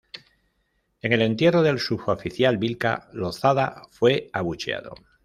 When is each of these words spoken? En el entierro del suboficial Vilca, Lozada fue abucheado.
En 1.03 1.13
el 1.13 1.21
entierro 1.21 1.61
del 1.61 1.77
suboficial 1.77 2.57
Vilca, 2.57 3.07
Lozada 3.13 3.83
fue 3.91 4.31
abucheado. 4.33 4.95